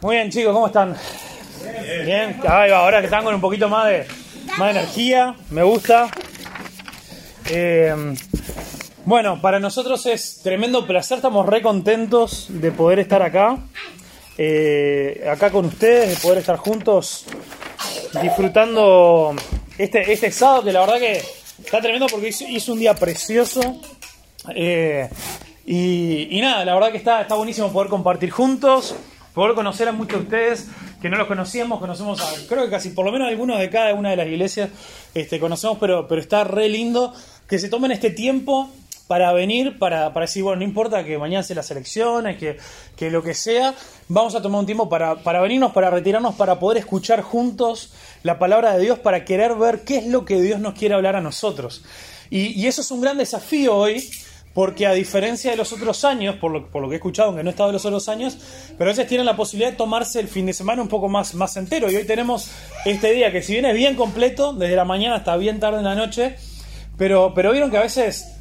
[0.00, 0.96] Muy bien, chicos, ¿cómo están?
[2.04, 4.06] Bien, ahora que están con un poquito más de,
[4.58, 6.10] más de energía, me gusta.
[7.50, 8.14] Eh,
[9.04, 13.58] bueno, para nosotros es tremendo placer, estamos re contentos de poder estar acá,
[14.38, 17.26] eh, acá con ustedes, de poder estar juntos
[18.22, 19.34] disfrutando
[19.76, 21.22] este, este sábado, que la verdad que
[21.62, 23.80] está tremendo porque hizo, hizo un día precioso.
[24.54, 25.08] Eh,
[25.66, 28.94] y, y nada, la verdad que está, está buenísimo poder compartir juntos,
[29.34, 30.68] poder conocer a muchos de ustedes
[31.02, 33.92] que no los conocíamos, conocemos a, creo que casi por lo menos algunos de cada
[33.92, 34.70] una de las iglesias
[35.12, 37.12] este, conocemos, pero, pero está re lindo
[37.48, 38.70] que se tomen este tiempo
[39.06, 42.56] para venir, para, para decir, bueno, no importa que mañana sea las elecciones, que,
[42.96, 43.74] que lo que sea,
[44.08, 48.38] vamos a tomar un tiempo para, para venirnos, para retirarnos, para poder escuchar juntos la
[48.38, 51.20] palabra de Dios, para querer ver qué es lo que Dios nos quiere hablar a
[51.20, 51.84] nosotros.
[52.30, 54.10] Y eso es un gran desafío hoy,
[54.54, 57.42] porque a diferencia de los otros años, por lo, por lo que he escuchado, aunque
[57.42, 58.38] no he estado en los otros años,
[58.78, 61.34] pero a veces tienen la posibilidad de tomarse el fin de semana un poco más,
[61.34, 61.90] más entero.
[61.90, 62.48] Y hoy tenemos
[62.84, 65.84] este día que si bien es bien completo, desde la mañana hasta bien tarde en
[65.84, 66.36] la noche,
[66.96, 68.33] pero, pero vieron que a veces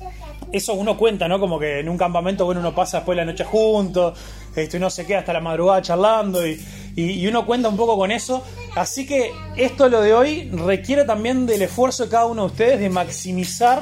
[0.54, 1.40] eso uno cuenta, ¿no?
[1.40, 4.18] Como que en un campamento, bueno, uno pasa después la noche juntos,
[4.56, 6.64] esto, y uno se queda hasta la madrugada charlando y,
[6.96, 8.44] y, y, uno cuenta un poco con eso.
[8.76, 12.80] Así que esto lo de hoy requiere también del esfuerzo de cada uno de ustedes
[12.80, 13.82] de maximizar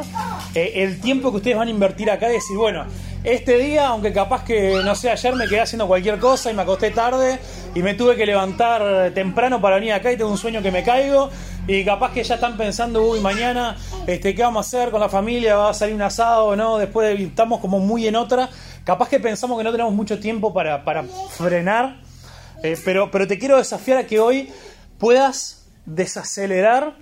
[0.55, 2.86] eh, el tiempo que ustedes van a invertir acá y decir, bueno,
[3.25, 6.61] este día, aunque capaz que, no sé, ayer me quedé haciendo cualquier cosa y me
[6.61, 7.38] acosté tarde
[7.75, 10.83] y me tuve que levantar temprano para venir acá y tengo un sueño que me
[10.83, 11.30] caigo
[11.67, 15.09] y capaz que ya están pensando, uy, mañana, este, ¿qué vamos a hacer con la
[15.09, 15.56] familia?
[15.56, 16.78] ¿Va a salir un asado o no?
[16.78, 18.50] Después de, estamos como muy en otra.
[18.84, 21.98] Capaz que pensamos que no tenemos mucho tiempo para, para frenar,
[22.64, 24.50] eh, pero, pero te quiero desafiar a que hoy
[24.98, 26.95] puedas desacelerar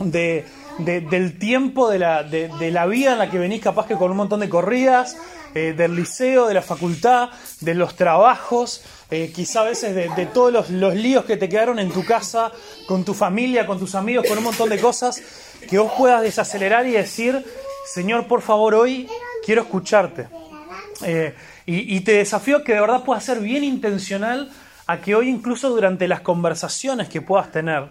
[0.00, 0.44] de,
[0.78, 3.94] de, del tiempo de la, de, de, la vida en la que venís, capaz que
[3.94, 5.16] con un montón de corridas,
[5.54, 10.52] eh, del liceo, de la facultad, de los trabajos, eh, quizá a veces de, todos
[10.52, 12.52] los, los, líos que te quedaron en tu casa,
[12.86, 15.22] con tu familia, con tus amigos, con un montón de cosas,
[15.68, 17.42] que vos puedas desacelerar y decir,
[17.86, 19.08] Señor, por favor, hoy
[19.44, 20.28] quiero escucharte.
[21.02, 24.50] Eh, y, te desafío que de verdad puedas ser bien intencional
[24.86, 27.90] a que hoy incluso durante las conversaciones que puedas tener,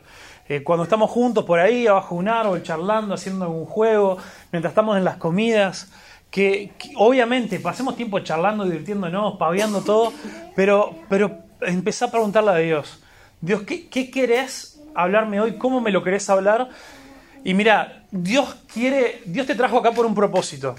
[0.64, 4.18] cuando estamos juntos por ahí, abajo de un árbol, charlando, haciendo algún juego,
[4.52, 5.90] mientras estamos en las comidas,
[6.32, 10.14] que, obviamente pasemos tiempo charlando, divirtiéndonos, paviando todo,
[10.56, 13.00] pero, pero empezá a preguntarle a Dios,
[13.42, 15.58] Dios, ¿qué, ¿qué querés hablarme hoy?
[15.58, 16.70] ¿Cómo me lo querés hablar?
[17.44, 20.76] Y mira, Dios quiere, Dios te trajo acá por un propósito.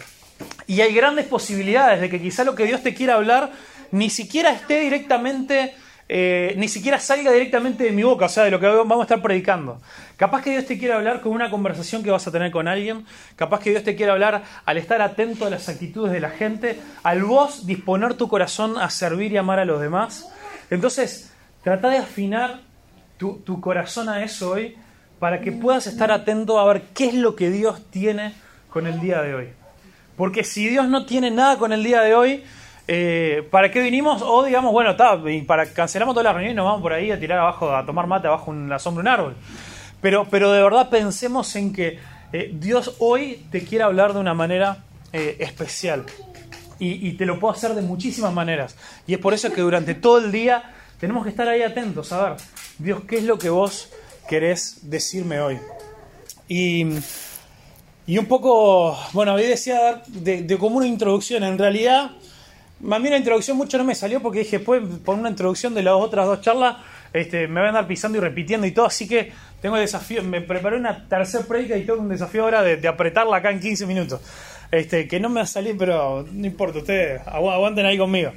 [0.67, 3.51] Y hay grandes posibilidades de que quizá lo que Dios te quiera hablar
[3.91, 5.75] ni siquiera esté directamente
[6.11, 9.03] eh, ni siquiera salga directamente de mi boca, o sea, de lo que vamos a
[9.03, 9.81] estar predicando.
[10.17, 13.05] Capaz que Dios te quiera hablar con una conversación que vas a tener con alguien,
[13.37, 16.81] capaz que Dios te quiera hablar al estar atento a las actitudes de la gente,
[17.03, 20.29] al vos disponer tu corazón a servir y amar a los demás.
[20.71, 21.31] Entonces,
[21.63, 22.61] trata de afinar
[23.19, 24.77] tu, tu corazón a eso hoy
[25.19, 28.33] para que puedas estar atento a ver qué es lo que Dios tiene
[28.71, 29.49] con el día de hoy.
[30.17, 32.45] Porque si Dios no tiene nada con el día de hoy,
[32.91, 34.23] eh, ¿para qué vinimos?
[34.23, 37.21] O digamos, bueno, está, para cancelamos toda la reunión y nos vamos por ahí a
[37.21, 39.37] tirar abajo, a tomar mate abajo en la sombra de un árbol.
[40.01, 41.99] Pero, pero de verdad pensemos en que
[42.33, 46.07] eh, Dios hoy te quiere hablar de una manera eh, especial.
[46.79, 48.75] Y, y, te lo puedo hacer de muchísimas maneras.
[49.07, 52.31] Y es por eso que durante todo el día tenemos que estar ahí atentos a
[52.31, 52.37] ver,
[52.79, 53.91] Dios, ¿qué es lo que vos
[54.29, 55.59] querés decirme hoy?
[56.47, 56.87] Y,
[58.07, 61.43] y un poco, bueno, hoy decía de, de como una introducción.
[61.43, 62.13] En realidad
[62.91, 65.83] a mí la introducción mucho no me salió porque dije, pues por una introducción de
[65.83, 66.77] las otras dos charlas,
[67.13, 70.23] este, me voy a andar pisando y repitiendo y todo, así que tengo el desafío,
[70.23, 73.87] me preparé una tercera prédica y tengo un desafío ahora de, apretarla acá en 15
[73.87, 74.21] minutos.
[74.71, 78.33] Este, que no me va a salir, pero no importa, ustedes agu aguanten ahí conmigo.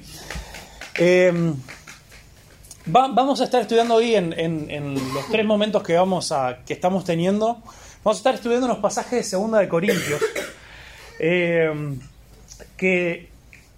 [2.88, 7.06] Va, vamos a estar estudiando hoy en, los tres momentos que, vamos a, que estamos
[7.06, 7.62] teniendo.
[8.03, 10.22] Vamos a estar estudiando unos pasajes de Segunda de Corintios.
[11.19, 11.72] Eh,
[12.75, 13.31] que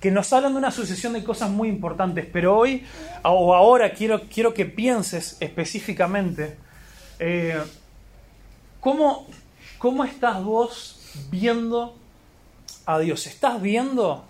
[0.03, 2.83] que nos hablan de una sucesión de cosas muy importantes, pero hoy
[3.23, 6.57] o ahora quiero, quiero que pienses específicamente
[7.19, 7.57] eh,
[8.81, 9.25] ¿cómo,
[9.77, 10.99] ¿cómo estás vos
[11.31, 11.95] viendo
[12.85, 13.27] a Dios?
[13.27, 14.25] ¿Estás viendo?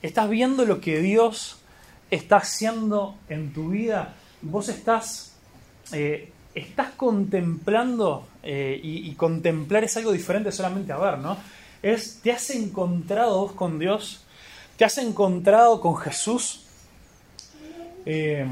[0.00, 1.58] ¿Estás viendo lo que Dios
[2.10, 4.14] está haciendo en tu vida?
[4.40, 5.34] ¿Vos estás,
[5.92, 11.36] eh, estás contemplando eh, y, y, contemplar es algo diferente solamente a ver, ¿no?
[11.82, 14.22] Es, ¿Te has encontrado vos con Dios?
[14.76, 16.66] ¿Te has encontrado con Jesús?
[18.04, 18.46] Eh,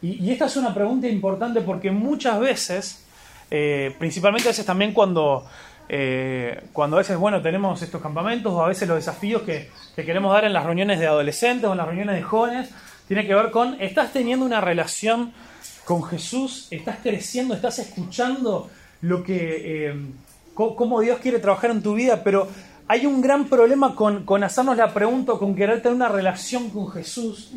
[0.00, 3.04] y, esta es una pregunta importante porque muchas veces,
[3.50, 5.46] eh, principalmente a veces también cuando,
[5.88, 10.04] eh, cuando a veces, bueno, tenemos estos campamentos o a veces los desafíos que, que,
[10.04, 12.70] queremos dar en las reuniones de adolescentes o en las reuniones de jóvenes,
[13.06, 15.32] tiene que ver con, estás teniendo una relación
[15.84, 18.70] con Jesús, estás creciendo, estás escuchando
[19.02, 19.94] lo que,
[20.54, 22.48] cómo Dios quiere trabajar en tu vida, pero
[22.88, 26.90] hay un gran problema con, con hacernos la pregunta, con querer tener una relación con
[26.90, 27.52] Jesús.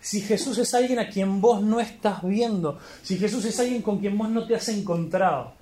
[0.00, 3.98] Si Jesús es alguien a quien vos no estás viendo, si Jesús es alguien con
[3.98, 5.54] quien vos no te has encontrado.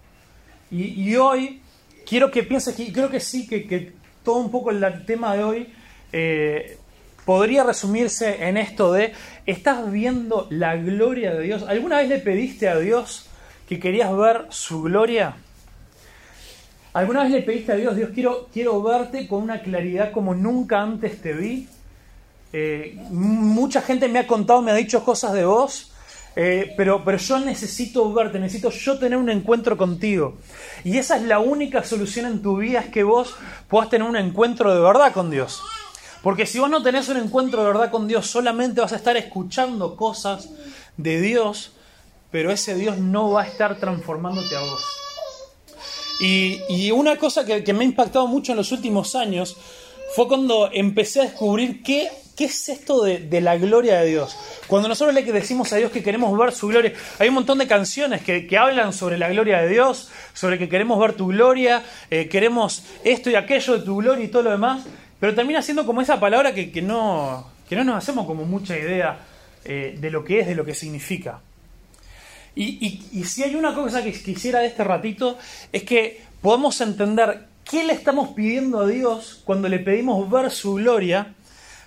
[0.72, 1.60] Y, hoy
[2.04, 3.92] quiero que pienses, que creo que sí, que,
[4.24, 5.72] todo un poco el tema de hoy
[6.12, 6.78] eh,
[7.24, 9.12] podría resumirse en esto de,
[9.46, 11.62] ¿estás viendo la gloria de Dios?
[11.62, 13.26] ¿Alguna vez le pediste a Dios
[13.68, 15.36] que querías ver su gloria?
[16.94, 20.82] ¿Alguna vez le pediste a Dios, Dios, quiero, quiero verte con una claridad como nunca
[20.82, 21.66] antes te vi?
[22.52, 25.90] Eh, mucha gente me ha contado, me ha dicho cosas de vos,
[26.36, 30.36] eh, pero, pero yo necesito verte, necesito yo tener un encuentro contigo.
[30.84, 33.34] Y esa es la única solución en tu vida, es que vos
[33.68, 35.62] puedas tener un encuentro de verdad con Dios.
[36.22, 39.16] Porque si vos no tenés un encuentro de verdad con Dios, solamente vas a estar
[39.16, 40.50] escuchando cosas
[40.98, 41.72] de Dios,
[42.30, 45.01] pero ese Dios no va a estar transformándote a vos.
[46.20, 49.56] Y, una cosa que, me ha impactado mucho en los últimos años
[50.14, 54.36] fue cuando empecé a descubrir qué, es esto de, la gloria de Dios.
[54.66, 57.68] Cuando nosotros le decimos a Dios que queremos ver su gloria, hay un montón de
[57.68, 62.28] canciones que, hablan sobre la gloria de Dios, sobre que queremos ver tu gloria, eh,
[62.28, 64.84] queremos esto y aquello de tu gloria y todo lo demás.
[65.20, 69.20] Pero termina siendo como esa palabra que, no, no nos hacemos como mucha idea
[69.64, 71.40] eh, de lo que es, de lo que significa.
[72.54, 75.38] Y, si hay una cosa que quisiera de este ratito,
[75.72, 80.74] es que podamos entender qué le estamos pidiendo a Dios cuando le pedimos ver su
[80.74, 81.34] gloria,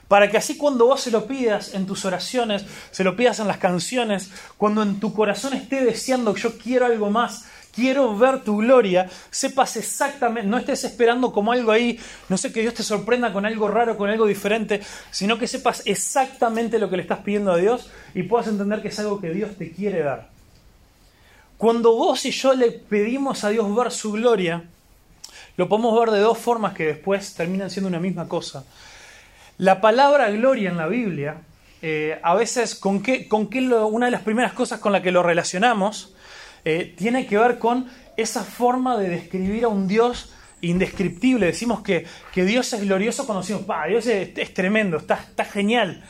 [0.07, 3.47] para que así cuando vos se lo pidas en tus oraciones, se lo pidas en
[3.47, 7.45] las canciones, cuando en tu corazón esté deseando yo quiero algo más,
[7.75, 12.61] quiero ver tu gloria, sepas exactamente, no estés esperando como algo ahí, no sé que
[12.61, 16.97] Dios te sorprenda con algo raro, con algo diferente, sino que sepas exactamente lo que
[16.97, 20.01] le estás pidiendo a Dios y puedas entender que es algo que Dios te quiere
[20.03, 20.34] dar.
[21.57, 24.63] Cuando vos y yo le pedimos a Dios ver su gloria,
[25.57, 28.65] lo podemos ver de dos formas que después terminan siendo una misma cosa.
[29.57, 31.37] La palabra gloria en la Biblia,
[31.81, 35.11] eh, a veces, ¿con qué, con qué una de las primeras cosas con la que
[35.11, 36.13] lo relacionamos
[36.65, 37.87] eh, tiene que ver con
[38.17, 41.45] esa forma de describir a un Dios indescriptible.
[41.45, 46.03] Decimos que, que Dios es glorioso cuando decimos, Dios es, tremendo, está, está genial.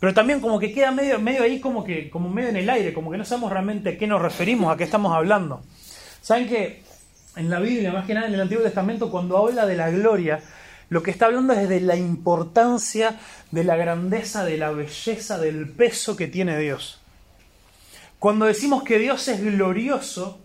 [0.00, 2.92] Pero también como que queda medio, medio ahí como que como medio en el aire,
[2.92, 5.62] como que no sabemos realmente a qué nos referimos, a qué estamos hablando.
[6.20, 6.82] Saben que
[7.36, 10.40] en la Biblia, más que nada en el Antiguo Testamento, cuando habla de la gloria,
[10.88, 13.18] lo que está hablando es de la importancia,
[13.50, 17.00] de la grandeza, de la belleza, del peso que tiene Dios.
[18.18, 20.40] Cuando decimos que Dios es glorioso,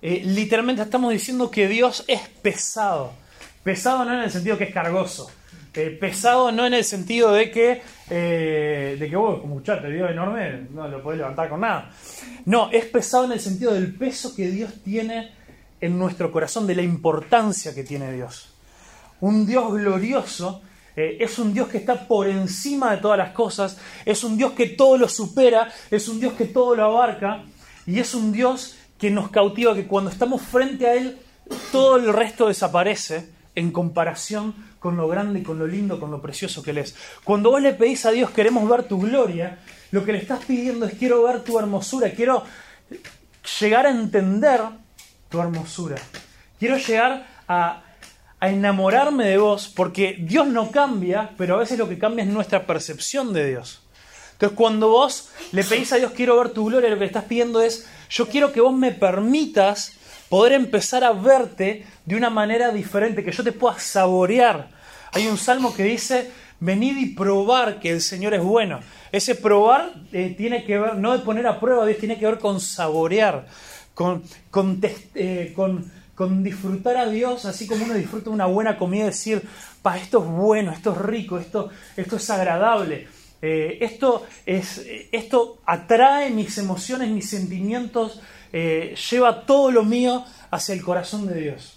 [0.00, 3.12] eh, literalmente estamos diciendo que Dios es pesado.
[3.64, 5.30] Pesado no en el sentido que es cargoso.
[5.76, 10.10] Eh, pesado no en el sentido de que, eh, de que vos, como escuchaste, Dios
[10.10, 11.90] enorme, no lo podés levantar con nada.
[12.46, 15.32] No, es pesado en el sentido del peso que Dios tiene
[15.78, 18.54] en nuestro corazón, de la importancia que tiene Dios.
[19.20, 20.62] Un Dios glorioso
[20.96, 23.76] eh, es un Dios que está por encima de todas las cosas,
[24.06, 27.44] es un Dios que todo lo supera, es un Dios que todo lo abarca
[27.86, 31.18] y es un Dios que nos cautiva, que cuando estamos frente a Él,
[31.70, 36.62] todo el resto desaparece en comparación con lo grande, con lo lindo, con lo precioso
[36.62, 36.94] que Él es.
[37.24, 39.58] Cuando vos le pedís a Dios, queremos ver tu gloria,
[39.90, 42.44] lo que le estás pidiendo es quiero ver tu hermosura, quiero
[43.60, 44.60] llegar a entender
[45.28, 45.96] tu hermosura,
[46.58, 47.82] quiero llegar a
[48.40, 52.66] enamorarme de vos, porque Dios no cambia, pero a veces lo que cambia es nuestra
[52.66, 53.82] percepción de Dios.
[54.32, 57.24] Entonces, cuando vos le pedís a Dios, quiero ver tu gloria, lo que le estás
[57.24, 59.92] pidiendo es, yo quiero que vos me permitas
[60.28, 64.68] poder empezar a verte de una manera diferente, que yo te pueda saborear.
[65.12, 66.30] Hay un salmo que dice,
[66.60, 68.80] venid y probar que el Señor es bueno.
[69.12, 72.38] Ese probar eh, tiene que ver, no de poner a prueba Dios, tiene que ver
[72.38, 73.46] con saborear,
[73.94, 74.80] con, con,
[75.14, 79.42] eh, con con disfrutar a Dios, así como uno disfruta una buena comida, decir,
[79.82, 83.06] pa, esto es bueno, esto es rico, esto, esto es agradable,
[83.42, 90.74] eh, esto, es, esto atrae mis emociones, mis sentimientos, eh, lleva todo lo mío hacia
[90.74, 91.76] el corazón de Dios.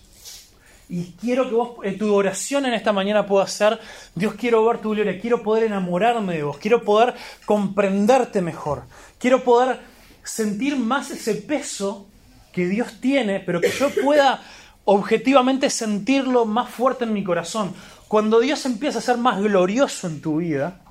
[0.90, 3.80] Y quiero que vos, tu oración en esta mañana pueda ser,
[4.16, 7.14] Dios quiero ver tu gloria, quiero poder enamorarme de vos, quiero poder
[7.46, 8.84] comprenderte mejor,
[9.20, 9.80] quiero poder
[10.24, 12.08] sentir más ese peso
[12.52, 14.42] que Dios tiene, pero que yo pueda
[14.86, 17.76] objetivamente sentirlo más fuerte en mi corazón.
[18.08, 20.82] Cuando Dios empieza a ser más glorioso en tu vida,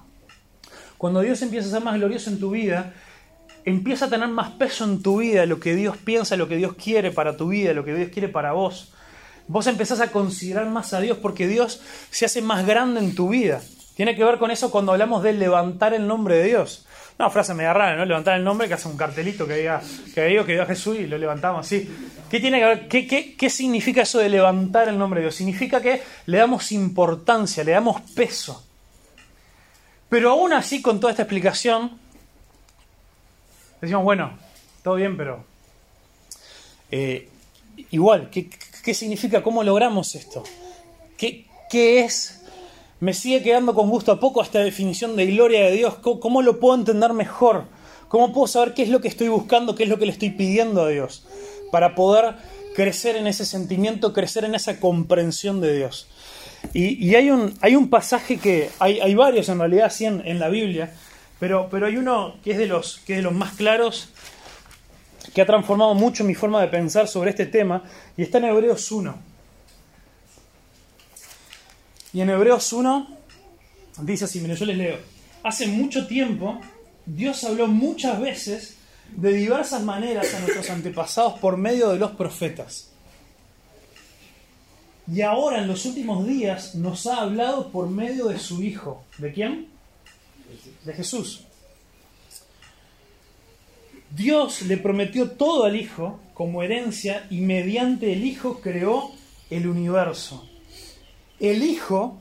[0.96, 2.94] cuando Dios empieza a ser más glorioso en tu vida,
[3.64, 6.74] empieza a tener más peso en tu vida lo que Dios piensa, lo que Dios
[6.74, 8.92] quiere para tu vida, lo que Dios quiere para vos.
[9.46, 13.30] Vos empezás a considerar más a Dios porque Dios se hace más grande en tu
[13.30, 13.62] vida.
[13.96, 16.86] Tiene que ver con eso cuando hablamos de levantar el nombre de Dios.
[17.18, 18.04] Una frase media rara, ¿no?
[18.04, 19.82] Levantar el nombre, que hace un cartelito que diga
[20.14, 21.90] que digo que dio a Jesús y lo levantamos así.
[22.30, 22.88] ¿Qué tiene que ver?
[22.88, 25.34] ¿Qué, qué, qué significa eso de levantar el nombre de Dios?
[25.34, 28.64] Significa que le damos importancia, le damos peso.
[30.08, 31.98] Pero aún así, con toda esta explicación,
[33.80, 34.32] decimos, bueno,
[34.82, 35.44] todo bien, pero
[36.90, 37.28] eh,
[37.90, 38.48] igual, ¿qué,
[38.82, 39.42] ¿qué, significa?
[39.42, 40.42] ¿Cómo logramos esto?
[41.16, 42.42] ¿Qué, ¿Qué es?
[43.00, 45.94] Me sigue quedando con gusto a poco esta definición de gloria de Dios.
[45.96, 47.64] ¿Cómo, ¿Cómo, lo puedo entender mejor?
[48.08, 50.30] ¿Cómo puedo saber qué es lo que estoy buscando, qué es lo que le estoy
[50.30, 51.24] pidiendo a Dios?
[51.70, 52.36] Para poder
[52.74, 56.08] crecer en ese sentimiento, crecer en esa comprensión de Dios.
[56.72, 60.22] Y, y hay, un, hay un pasaje que, hay, hay varios en realidad, sí, en,
[60.24, 60.92] en, la Biblia,
[61.38, 64.08] pero, pero hay uno que es, de los, que es de los más claros,
[65.34, 67.84] que ha transformado mucho mi forma de pensar sobre este tema,
[68.16, 69.14] y está en Hebreos 1.
[72.12, 73.18] Y en Hebreos 1
[74.02, 74.98] dice así, mire, yo les leo,
[75.42, 76.58] hace mucho tiempo
[77.04, 78.76] Dios habló muchas veces
[79.16, 82.90] de diversas maneras a nuestros antepasados por medio de los profetas.
[85.10, 89.04] Y ahora en los últimos días nos ha hablado por medio de su Hijo.
[89.16, 89.77] ¿De quién?
[90.84, 91.44] De Jesús.
[94.10, 99.10] Dios le prometió todo al Hijo como herencia y mediante el Hijo creó
[99.50, 100.48] el universo.
[101.38, 102.18] El Hijo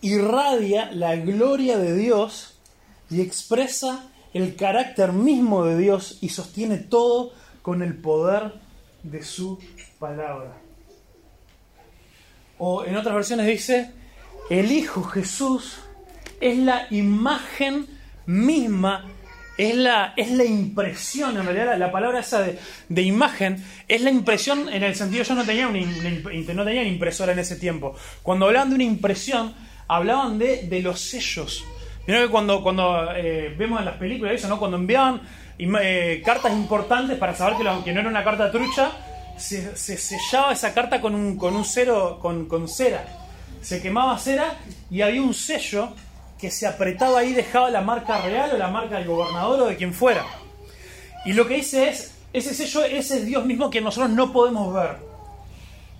[0.00, 2.54] irradia la gloria de Dios
[3.10, 8.54] y expresa el carácter mismo de Dios y sostiene todo con el poder
[9.02, 9.58] de su
[9.98, 10.58] palabra.
[12.58, 13.92] O en otras versiones dice,
[14.50, 15.78] el Hijo Jesús
[16.40, 17.86] es la imagen
[18.26, 19.06] misma,
[19.56, 24.02] es la, es la impresión, en realidad la, la palabra esa de, de, imagen es
[24.02, 27.56] la impresión en el sentido, yo no tenía una, no tenía una impresora en ese
[27.56, 27.96] tiempo.
[28.22, 29.54] Cuando hablaban de una impresión,
[29.88, 31.64] hablaban de, de los sellos.
[32.06, 34.58] Vieron que cuando, cuando eh, vemos en las películas eso, ¿no?
[34.58, 35.20] Cuando enviaban
[35.58, 38.92] eh, cartas importantes para saber que, no era una carta trucha,
[39.36, 43.04] se, se sellaba esa carta con un, con un cero, con, con cera.
[43.60, 44.56] Se quemaba cera
[44.90, 45.94] y había un sello
[46.38, 49.76] que se apretaba ahí dejaba la marca real o la marca del gobernador o de
[49.76, 50.24] quien fuera.
[51.24, 54.72] Y lo que dice es, ese sello, ese es Dios mismo que nosotros no podemos
[54.72, 54.96] ver.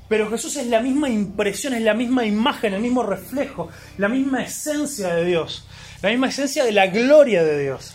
[0.08, 3.68] Pero Jesús es la misma impresión, es la misma imagen, el mismo reflejo,
[3.98, 5.66] la misma esencia de Dios,
[6.00, 7.94] la misma esencia de la gloria de Dios.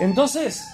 [0.00, 0.66] Entonces,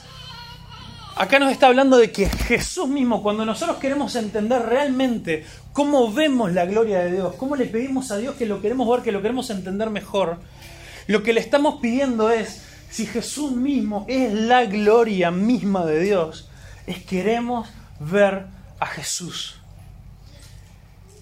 [1.16, 5.44] acá nos está hablando de que Jesús mismo, cuando nosotros queremos entender realmente
[5.78, 9.04] cómo vemos la gloria de Dios, cómo le pedimos a Dios que lo queremos ver,
[9.04, 10.40] que lo queremos entender mejor,
[11.06, 16.48] lo que le estamos pidiendo es, si Jesús mismo es la gloria misma de Dios,
[16.88, 17.68] es queremos
[18.00, 18.46] ver
[18.80, 19.60] a Jesús.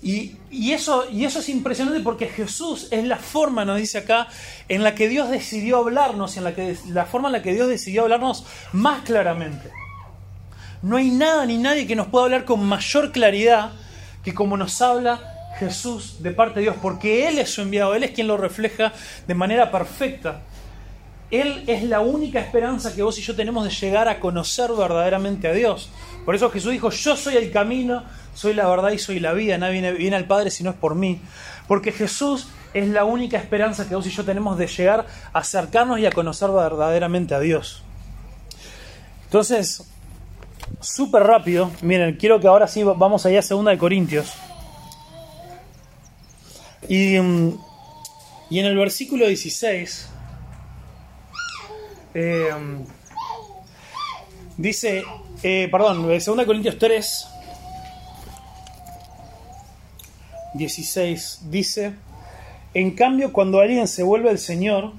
[0.00, 4.26] Y, y, eso, y eso es impresionante porque Jesús es la forma, nos dice acá,
[4.70, 7.68] en la que Dios decidió hablarnos, en la, que, la forma en la que Dios
[7.68, 9.70] decidió hablarnos más claramente.
[10.80, 13.72] No hay nada ni nadie que nos pueda hablar con mayor claridad
[14.26, 18.02] que como nos habla Jesús de parte de Dios, porque Él es su enviado, Él
[18.02, 18.92] es quien lo refleja
[19.24, 20.40] de manera perfecta.
[21.30, 25.46] Él es la única esperanza que vos y yo tenemos de llegar a conocer verdaderamente
[25.46, 25.90] a Dios.
[26.24, 28.02] Por eso Jesús dijo, yo soy el camino,
[28.34, 30.76] soy la verdad y soy la vida, nadie viene, viene al Padre si no es
[30.76, 31.20] por mí.
[31.68, 36.00] Porque Jesús es la única esperanza que vos y yo tenemos de llegar a acercarnos
[36.00, 37.84] y a conocer verdaderamente a Dios.
[39.26, 39.84] Entonces,
[40.80, 41.70] súper rápido.
[41.82, 44.32] Miren, quiero que ahora sí vamos allá a segunda de Corintios.
[46.88, 50.10] Y, y en el versículo 16
[52.14, 52.48] eh,
[54.56, 55.04] dice,
[55.42, 57.28] eh, perdón, segunda de Corintios 3,
[60.54, 61.92] 16 dice,
[62.72, 64.92] en cambio cuando alguien se vuelve el Señor,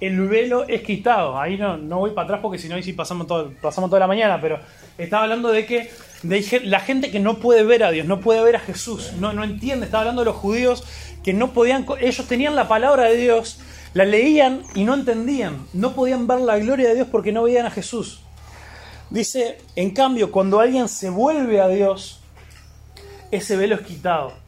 [0.00, 1.38] el velo es quitado.
[1.38, 4.00] Ahí no, no voy para atrás porque si no, ahí sí pasamos, todo, pasamos toda
[4.00, 4.58] la mañana, pero
[4.96, 5.90] estaba hablando de que
[6.22, 9.32] de la gente que no puede ver a Dios, no puede ver a Jesús, no,
[9.32, 9.86] no entiende.
[9.86, 10.84] Estaba hablando de los judíos
[11.22, 13.60] que no podían, ellos tenían la palabra de Dios,
[13.94, 17.66] la leían y no entendían, no podían ver la gloria de Dios porque no veían
[17.66, 18.22] a Jesús.
[19.10, 22.20] Dice, en cambio, cuando alguien se vuelve a Dios,
[23.30, 24.47] ese velo es quitado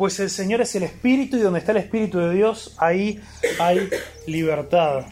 [0.00, 3.20] pues el Señor es el Espíritu y donde está el Espíritu de Dios, ahí
[3.58, 3.90] hay
[4.26, 5.04] libertad.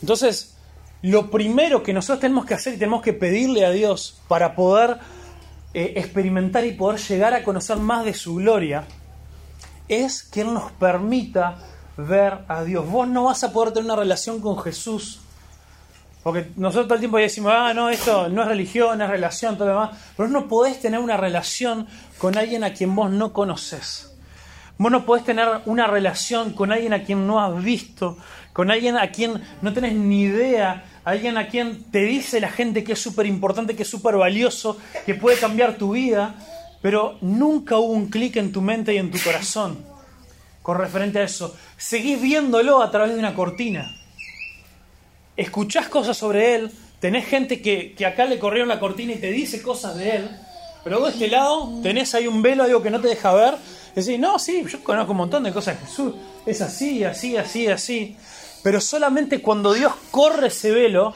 [0.00, 0.56] Entonces,
[1.02, 4.98] lo primero que nosotros tenemos que hacer y tenemos que pedirle a Dios para poder
[5.74, 8.84] eh, experimentar y poder llegar a conocer más de su gloria,
[9.86, 11.56] es que Él nos permita
[11.96, 12.84] ver a Dios.
[12.90, 15.20] Vos no vas a poder tener una relación con Jesús
[16.28, 19.68] porque nosotros todo el tiempo decimos, ah, no, esto no es religión, es relación, todo
[19.68, 20.12] lo demás.
[20.14, 21.86] Pero no podés tener una relación
[22.18, 24.14] con alguien a quien vos no conoces.
[24.76, 28.18] Vos no podés tener una relación con alguien a quien no has visto,
[28.52, 32.84] con alguien a quien no tenés ni idea, alguien a quien te dice la gente
[32.84, 36.34] que es súper importante, que es súper valioso, que puede cambiar tu vida,
[36.82, 39.78] pero nunca hubo un clic en tu mente y en tu corazón
[40.60, 41.56] con referente a eso.
[41.78, 43.90] Seguís viéndolo a través de una cortina.
[45.38, 49.30] Escuchás cosas sobre él, tenés gente que, que acá le corrieron la cortina y te
[49.30, 50.30] dice cosas de él,
[50.82, 53.54] pero vos de este lado tenés ahí un velo, algo que no te deja ver.
[53.94, 56.14] Decís, no, sí, yo conozco un montón de cosas de Jesús.
[56.44, 58.16] Es así, así, así, así.
[58.62, 61.14] Pero solamente cuando Dios corre ese velo,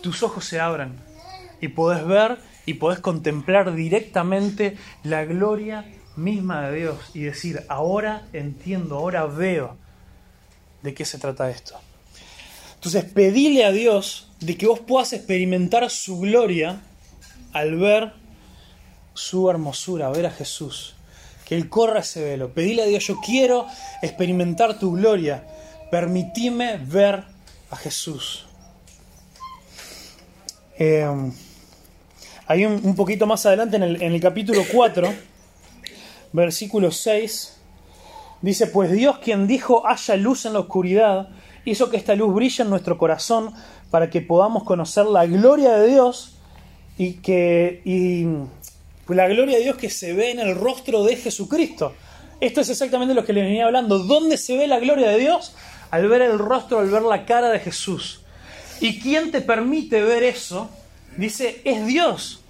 [0.00, 0.96] tus ojos se abran
[1.60, 5.84] y podés ver y podés contemplar directamente la gloria
[6.14, 9.76] misma de Dios y decir, ahora entiendo, ahora veo
[10.82, 11.78] de qué se trata esto.
[12.76, 16.80] Entonces, pedile a Dios de que vos puedas experimentar su gloria
[17.52, 18.12] al ver
[19.14, 20.94] su hermosura, ver a Jesús.
[21.44, 22.52] Que Él corra ese velo.
[22.52, 23.66] Pedile a Dios, yo quiero
[24.02, 25.46] experimentar tu gloria.
[25.90, 27.24] Permitime ver
[27.70, 28.46] a Jesús.
[30.78, 31.06] Eh,
[32.46, 35.12] hay un, poquito más adelante en el, en el capítulo 4,
[36.32, 37.56] versículo 6,
[38.42, 41.28] dice, pues Dios quien dijo haya luz en la oscuridad,
[41.66, 43.52] hizo que esta luz brille en nuestro corazón
[43.90, 46.36] para que podamos conocer la gloria de Dios
[46.96, 48.26] y que y
[49.12, 51.92] la gloria de Dios que se ve en el rostro de Jesucristo.
[52.40, 53.98] Esto es exactamente lo que le venía hablando.
[53.98, 55.54] ¿Dónde se ve la gloria de Dios?
[55.90, 58.22] Al ver el rostro, al ver la cara de Jesús.
[58.80, 60.68] ¿Y quién te permite ver eso?
[61.16, 62.40] Dice, es Dios.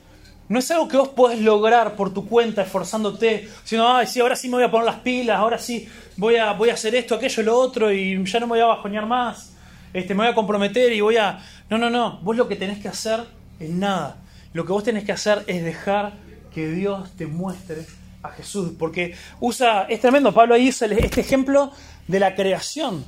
[0.48, 4.36] No es algo que vos podés lograr por tu cuenta, esforzándote, sino, ay, sí, ahora
[4.36, 7.16] sí me voy a poner las pilas, ahora sí voy a, voy a hacer esto,
[7.16, 9.54] aquello, lo otro, y ya no me voy a bajonear más,
[9.92, 11.40] este, me voy a comprometer y voy a...
[11.68, 13.24] No, no, no, vos lo que tenés que hacer
[13.58, 14.18] es nada.
[14.52, 16.12] Lo que vos tenés que hacer es dejar
[16.54, 17.84] que Dios te muestre
[18.22, 21.72] a Jesús, porque usa, es tremendo, Pablo ahí usa este ejemplo
[22.06, 23.04] de la creación.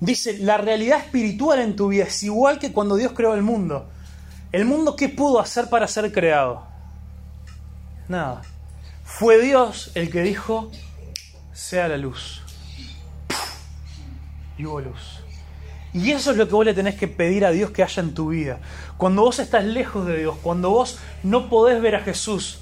[0.00, 3.88] Dice, la realidad espiritual en tu vida es igual que cuando Dios creó el mundo.
[4.54, 6.64] ¿El mundo qué pudo hacer para ser creado?
[8.06, 8.42] Nada.
[9.02, 10.70] Fue Dios el que dijo,
[11.52, 12.40] sea la luz.
[14.56, 15.24] Y hubo luz.
[15.92, 18.14] Y eso es lo que vos le tenés que pedir a Dios que haya en
[18.14, 18.60] tu vida.
[18.96, 22.60] Cuando vos estás lejos de Dios, cuando vos no podés ver a Jesús,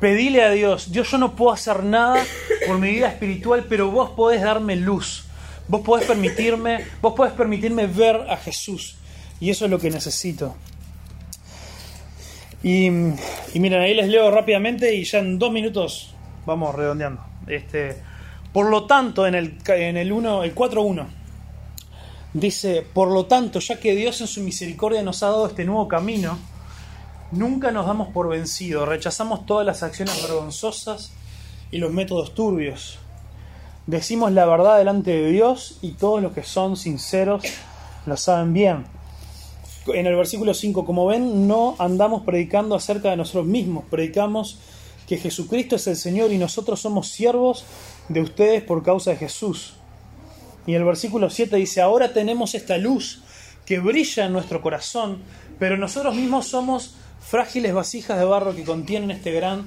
[0.00, 2.24] pedile a Dios, Dios yo no puedo hacer nada
[2.66, 5.24] por mi vida espiritual, pero vos podés darme luz.
[5.68, 8.96] Vos podés permitirme, vos podés permitirme ver a Jesús.
[9.38, 10.56] Y eso es lo que necesito.
[12.62, 17.22] Y, miren, ahí les leo rápidamente y ya en dos minutos vamos redondeando.
[17.46, 17.96] Este,
[18.52, 21.06] por lo tanto, en el, en el, 1, el 4.1
[22.34, 25.88] dice, por lo tanto, ya que Dios en su misericordia nos ha dado este nuevo
[25.88, 26.38] camino,
[27.32, 31.12] nunca nos damos por vencidos, rechazamos todas las acciones vergonzosas
[31.70, 32.98] y los métodos turbios.
[33.86, 37.42] Decimos la verdad delante de Dios y todos los que son sinceros
[38.04, 38.99] lo saben bien
[39.86, 44.58] en el versículo 5, como ven, no andamos predicando acerca de nosotros mismos, predicamos
[45.06, 47.64] que Jesucristo es el Señor y nosotros somos siervos
[48.08, 49.74] de ustedes por causa de Jesús.
[50.66, 53.22] Y el versículo 7 dice, ahora tenemos esta luz
[53.66, 55.22] que brilla en nuestro corazón,
[55.58, 59.66] pero nosotros mismos somos frágiles vasijas de barro que contienen este gran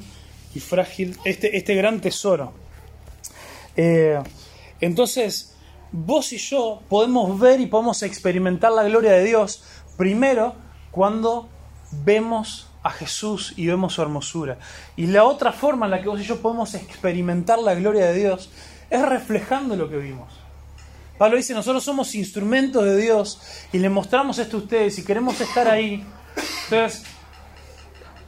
[0.55, 2.53] y frágil, este, este gran tesoro.
[3.75, 4.21] Eh,
[4.81, 5.55] entonces,
[5.91, 9.63] vos y yo podemos ver y podemos experimentar la gloria de Dios
[9.97, 10.55] Primero,
[10.91, 11.49] cuando
[12.03, 14.57] vemos a Jesús y vemos su hermosura.
[14.95, 18.13] Y la otra forma en la que vos y yo podemos experimentar la gloria de
[18.13, 18.49] Dios
[18.89, 20.33] es reflejando lo que vimos.
[21.17, 23.39] Pablo dice, nosotros somos instrumentos de Dios
[23.71, 26.05] y le mostramos esto a ustedes y queremos estar ahí.
[26.65, 27.03] Entonces,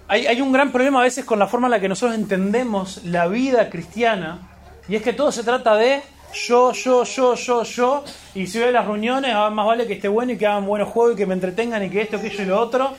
[0.07, 3.03] hay, hay un gran problema a veces con la forma en la que nosotros entendemos
[3.03, 4.49] la vida cristiana
[4.87, 6.01] y es que todo se trata de
[6.35, 8.03] yo, yo, yo, yo, yo,
[8.35, 10.65] y si voy a las reuniones, ah, más vale que esté bueno y que hagan
[10.65, 12.93] buenos juegos y que me entretengan y que esto, aquello y lo otro.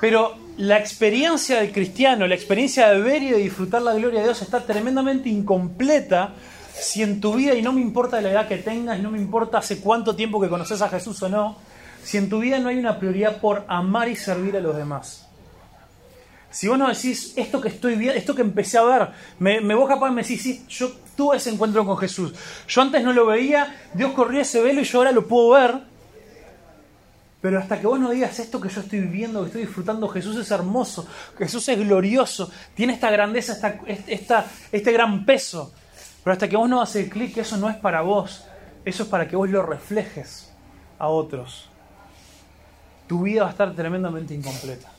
[0.00, 4.26] Pero la experiencia del cristiano, la experiencia de ver y de disfrutar la gloria de
[4.26, 6.32] Dios está tremendamente incompleta
[6.72, 9.58] si en tu vida, y no me importa la edad que tengas, no me importa
[9.58, 11.56] hace cuánto tiempo que conoces a Jesús o no,
[12.02, 15.29] si en tu vida no hay una prioridad por amar y servir a los demás.
[16.50, 19.08] Si vos no decís, esto que estoy viendo, esto que empecé a ver,
[19.38, 22.34] me, me vos capaz me decís, sí, yo tuve ese encuentro con Jesús.
[22.66, 25.80] Yo antes no lo veía, Dios corría ese velo y yo ahora lo puedo ver.
[27.40, 30.36] Pero hasta que vos no digas esto que yo estoy viviendo, que estoy disfrutando, Jesús
[30.36, 31.06] es hermoso,
[31.38, 35.72] Jesús es glorioso, tiene esta grandeza, esta, este gran peso.
[36.22, 38.44] Pero hasta que vos no haces clic, eso no es para vos,
[38.84, 40.52] eso es para que vos lo reflejes
[40.98, 41.70] a otros.
[43.06, 44.90] Tu vida va a estar tremendamente incompleta.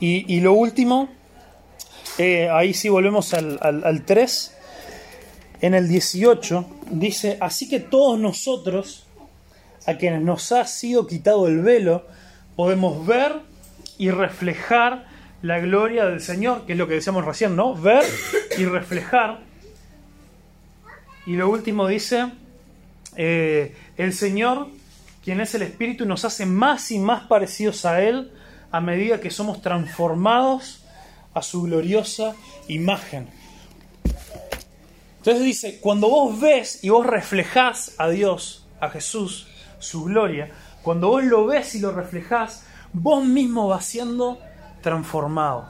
[0.00, 1.08] Y, lo último
[2.18, 4.54] eh, ahí sí volvemos al, al 3,
[5.60, 9.06] en el 18, dice, así que todos nosotros,
[9.86, 12.06] a quienes nos ha sido quitado el velo,
[12.56, 13.40] podemos ver
[13.96, 15.06] y reflejar
[15.42, 17.74] la gloria del Señor, que es lo que decíamos recién, ¿no?
[17.74, 18.04] Ver
[18.58, 19.40] y reflejar.
[21.26, 22.30] Y lo último dice,
[23.16, 24.68] eh, el Señor,
[25.22, 28.32] quien es el Espíritu, nos hace más y más parecidos a Él
[28.74, 30.80] a medida que somos transformados
[31.32, 32.34] a su gloriosa
[32.66, 33.28] imagen.
[35.18, 39.46] Entonces dice, cuando vos ves y vos reflejás a Dios, a Jesús,
[39.78, 40.50] su gloria,
[40.82, 44.40] cuando vos lo ves y lo reflejás, vos mismo vas siendo
[44.82, 45.68] transformado.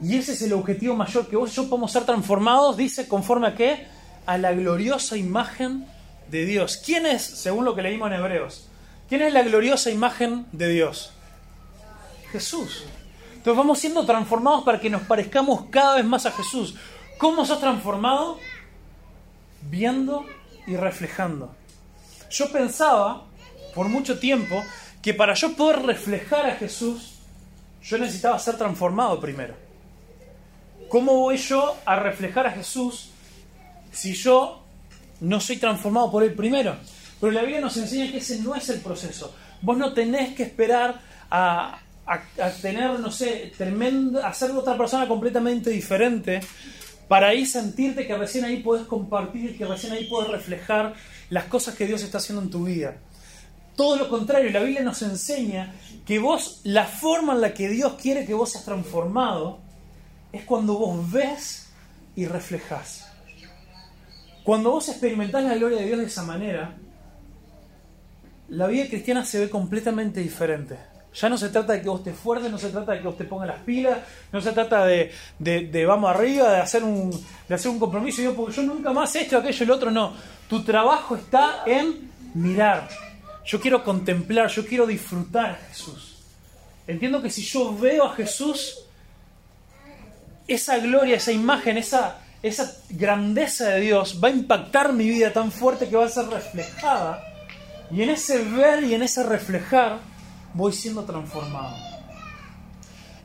[0.00, 3.48] Y ese es el objetivo mayor, que vos y yo podemos ser transformados, dice, conforme
[3.48, 3.86] a qué?
[4.24, 5.84] A la gloriosa imagen
[6.30, 6.78] de Dios.
[6.82, 8.69] ¿Quién es, según lo que leímos en Hebreos,
[9.10, 11.12] quién es la gloriosa imagen de Dios?
[12.30, 12.84] Jesús.
[13.34, 16.76] Entonces vamos siendo transformados para que nos parezcamos cada vez más a Jesús.
[17.18, 18.38] ¿Cómo sos transformado?
[19.62, 20.24] Viendo
[20.66, 21.52] y reflejando.
[22.30, 23.24] Yo pensaba
[23.74, 24.62] por mucho tiempo
[25.02, 27.14] que para yo poder reflejar a Jesús,
[27.82, 29.54] yo necesitaba ser transformado primero.
[30.88, 33.10] ¿Cómo voy yo a reflejar a Jesús
[33.90, 34.62] si yo
[35.20, 36.76] no soy transformado por Él primero?
[37.20, 39.34] Pero la Biblia nos enseña que ese no es el proceso.
[39.62, 41.80] Vos no tenés que esperar a,
[42.62, 46.40] tener, no sé, tremenda, a ser otra persona completamente diferente
[47.06, 50.94] para ahí sentirte que recién ahí puedes compartir, que recién ahí puedes reflejar
[51.28, 52.96] las cosas que Dios está haciendo en tu vida.
[53.76, 55.74] Todo lo contrario, la Biblia nos enseña
[56.06, 59.58] que vos, la forma en la que Dios quiere que vos seas transformado,
[60.32, 61.70] es cuando vos ves
[62.14, 63.06] y reflejás.
[64.44, 66.76] Cuando vos experimentás la gloria de Dios de esa manera,
[68.50, 70.76] la vida cristiana se ve completamente diferente.
[71.12, 73.16] Ya no se trata de que vos te esfuerces, no se trata de que vos
[73.16, 73.98] te pongas las pilas,
[74.32, 77.10] no se trata de, de, vamos arriba, de hacer, un,
[77.48, 78.22] de hacer un compromiso.
[78.22, 80.14] Yo, porque yo nunca más esto, aquello, el otro, no.
[80.48, 82.88] Tu trabajo está en mirar,
[83.44, 86.16] yo quiero contemplar, yo quiero disfrutar a Jesús.
[86.86, 88.84] Entiendo que si yo veo a Jesús,
[90.46, 95.50] esa gloria, esa imagen, esa, esa grandeza de Dios va a impactar mi vida tan
[95.50, 97.29] fuerte que va a ser reflejada.
[97.90, 99.98] Y en ese ver y en ese reflejar
[100.54, 101.76] voy siendo transformado.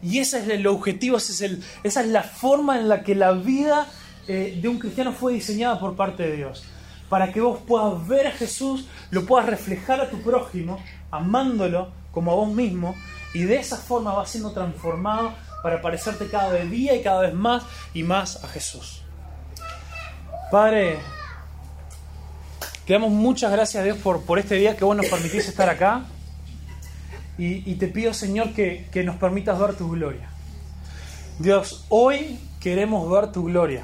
[0.02, 3.16] Y ese es el objetivo, ese es el, esa es la forma en la que
[3.16, 3.88] la vida
[4.28, 6.66] eh, de un cristiano fue diseñada por parte de Dios
[7.10, 12.32] para que vos puedas ver a Jesús, lo puedas reflejar a tu prójimo, amándolo como
[12.32, 12.96] a vos mismo,
[13.34, 17.64] y de esa forma vas siendo transformado para parecerte cada día y cada vez más
[17.94, 19.02] y más a Jesús.
[20.52, 21.00] Padre,
[22.86, 25.70] te damos muchas gracias a Dios por, por este día que vos nos permitís estar
[25.70, 26.04] acá.
[27.38, 30.30] Y, y te pido, Señor, que, que nos permitas ver tu gloria.
[31.40, 33.84] Dios, hoy queremos ver tu gloria.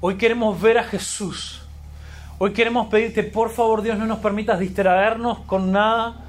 [0.00, 1.62] Hoy queremos ver a Jesús.
[2.38, 6.24] Hoy queremos pedirte, por favor, Dios, no nos permitas distraernos con nada,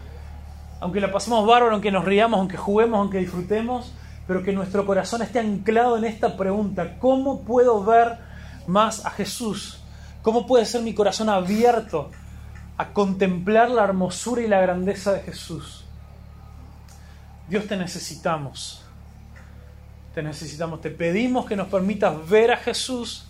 [0.79, 3.93] aunque la pasemos bárbaro, aunque nos riamos, aunque juguemos, aunque disfrutemos,
[4.25, 8.17] pero que nuestro corazón esté anclado en esta pregunta, ¿cómo puedo ver
[8.65, 9.78] más a Jesús?
[10.21, 12.11] ¿Cómo puede ser mi corazón abierto
[12.77, 15.85] a contemplar la hermosura y la grandeza de Jesús?
[17.47, 18.83] Dios te necesitamos.
[20.13, 20.81] Te necesitamos.
[20.81, 23.25] Te pedimos que nos permitas ver a Jesús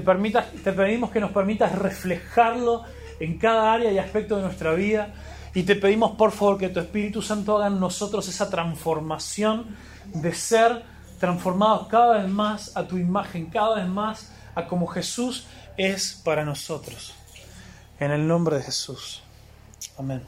[0.00, 2.84] te, te pedimos que nos permitas reflejarlo
[3.18, 5.14] en cada área y aspecto de nuestra vida.
[5.54, 9.74] Y te pedimos, por favor, que tu Espíritu Santo haga en nosotros esa transformación
[10.12, 10.82] de ser
[11.18, 15.46] transformados cada vez más a tu imagen, cada vez más a como Jesús
[15.76, 17.14] es para nosotros.
[17.98, 19.22] En el nombre de Jesús.
[19.98, 20.22] Amén.